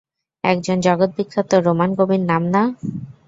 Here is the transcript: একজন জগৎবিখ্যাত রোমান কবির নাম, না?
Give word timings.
একজন 0.43 0.77
জগৎবিখ্যাত 0.87 1.51
রোমান 1.65 1.89
কবির 1.99 2.21
নাম, 2.25 2.43
না? 2.53 2.61